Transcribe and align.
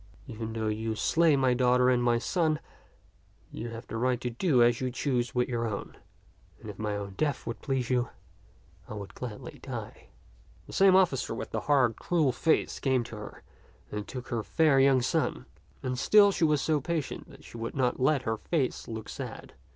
Even 0.25 0.53
though 0.53 0.65
you 0.67 0.95
slay 0.95 1.35
my 1.35 1.53
daughter 1.53 1.87
and 1.87 2.01
my 2.01 2.17
son, 2.17 2.59
you 3.51 3.69
have 3.69 3.85
the 3.85 3.97
right 3.97 4.19
to 4.19 4.31
do 4.31 4.63
as 4.63 4.81
you 4.81 4.89
choose 4.89 5.35
with 5.35 5.47
your 5.47 5.67
own; 5.67 5.95
and 6.59 6.71
if 6.71 6.79
my 6.79 6.95
own 6.97 7.11
death 7.17 7.45
would 7.45 7.61
please 7.61 7.91
you, 7.91 8.09
I 8.89 8.95
would 8.95 9.13
gladly 9.13 9.59
die." 9.61 10.07
The 10.65 10.73
same 10.73 10.95
officer 10.95 11.35
with 11.35 11.51
the 11.51 11.59
hard, 11.69 11.97
cruel 11.97 12.31
face 12.31 12.79
came 12.79 13.03
to 13.03 13.15
her 13.15 13.43
and 13.91 14.07
took 14.07 14.29
her 14.29 14.41
fair 14.41 14.79
young 14.79 15.03
son; 15.03 15.45
and 15.83 15.99
still 15.99 16.31
she 16.31 16.45
was 16.45 16.61
so 16.63 16.81
patient 16.81 17.29
that 17.29 17.43
she 17.43 17.57
would 17.57 17.75
not 17.75 17.99
let 17.99 18.23
her 18.23 18.37
face 18.37 18.87
look 18.87 19.07
sad. 19.07 19.53